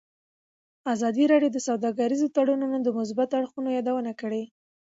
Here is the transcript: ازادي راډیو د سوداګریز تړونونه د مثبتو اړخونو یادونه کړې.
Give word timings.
ازادي 0.93 1.23
راډیو 1.31 1.51
د 1.53 1.59
سوداګریز 1.67 2.21
تړونونه 2.35 2.77
د 2.81 2.87
مثبتو 2.99 3.33
اړخونو 3.39 3.69
یادونه 3.77 4.11
کړې. 4.21 4.43